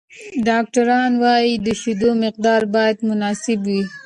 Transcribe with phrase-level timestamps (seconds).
[0.47, 3.83] ډاکټران وايي، د شیدو مقدار باید مناسب وي.